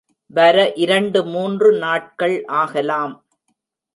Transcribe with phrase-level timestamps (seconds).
[0.31, 3.13] வர இரண்டு மூன்று நாட்கள் ஆகலாம்.